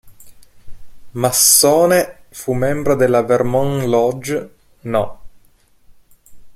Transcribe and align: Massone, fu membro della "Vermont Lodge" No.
Massone, 1.11 2.23
fu 2.29 2.53
membro 2.53 2.95
della 2.95 3.21
"Vermont 3.21 3.83
Lodge" 3.83 4.55
No. 4.79 5.21